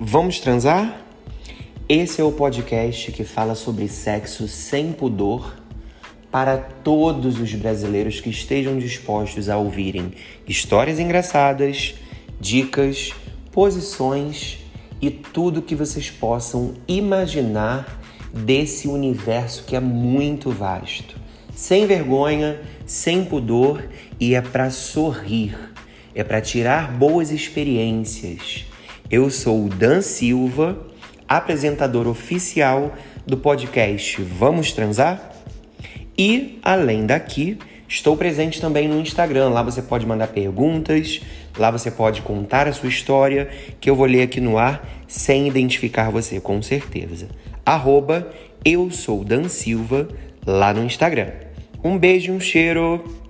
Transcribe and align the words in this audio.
Vamos 0.00 0.38
transar? 0.38 1.04
Esse 1.88 2.20
é 2.20 2.24
o 2.24 2.30
podcast 2.30 3.10
que 3.10 3.24
fala 3.24 3.56
sobre 3.56 3.88
sexo 3.88 4.46
sem 4.46 4.92
pudor 4.92 5.56
para 6.30 6.56
todos 6.56 7.40
os 7.40 7.52
brasileiros 7.54 8.20
que 8.20 8.30
estejam 8.30 8.78
dispostos 8.78 9.48
a 9.48 9.56
ouvirem 9.56 10.12
histórias 10.46 11.00
engraçadas, 11.00 11.96
dicas, 12.40 13.12
posições 13.50 14.58
e 15.02 15.10
tudo 15.10 15.62
que 15.62 15.74
vocês 15.74 16.08
possam 16.08 16.74
imaginar 16.86 18.00
desse 18.32 18.86
universo 18.86 19.64
que 19.64 19.74
é 19.74 19.80
muito 19.80 20.48
vasto. 20.52 21.16
Sem 21.56 21.88
vergonha, 21.88 22.60
sem 22.86 23.24
pudor 23.24 23.82
e 24.20 24.36
é 24.36 24.40
para 24.40 24.70
sorrir, 24.70 25.58
é 26.14 26.22
para 26.22 26.40
tirar 26.40 26.92
boas 26.92 27.32
experiências 27.32 28.68
eu 29.10 29.30
sou 29.30 29.64
o 29.64 29.68
Dan 29.68 30.02
Silva, 30.02 30.78
apresentador 31.26 32.06
oficial 32.06 32.94
do 33.26 33.36
podcast 33.36 34.20
Vamos 34.22 34.72
Transar. 34.72 35.32
E, 36.16 36.58
além 36.62 37.06
daqui, 37.06 37.58
estou 37.88 38.16
presente 38.16 38.60
também 38.60 38.86
no 38.86 39.00
Instagram. 39.00 39.48
Lá 39.48 39.62
você 39.62 39.80
pode 39.80 40.04
mandar 40.04 40.28
perguntas, 40.28 41.22
lá 41.56 41.70
você 41.70 41.90
pode 41.90 42.20
contar 42.20 42.68
a 42.68 42.72
sua 42.72 42.88
história, 42.88 43.48
que 43.80 43.88
eu 43.88 43.96
vou 43.96 44.06
ler 44.06 44.22
aqui 44.22 44.40
no 44.40 44.58
ar 44.58 44.86
sem 45.06 45.48
identificar 45.48 46.10
você, 46.10 46.38
com 46.38 46.60
certeza. 46.60 47.28
Arroba 47.64 48.30
Eu 48.64 48.90
Sou 48.90 49.24
Dan 49.24 49.48
Silva, 49.48 50.08
lá 50.46 50.74
no 50.74 50.84
Instagram. 50.84 51.30
Um 51.82 51.96
beijo 51.96 52.32
e 52.32 52.36
um 52.36 52.40
cheiro! 52.40 53.27